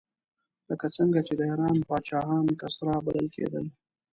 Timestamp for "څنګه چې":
0.97-1.33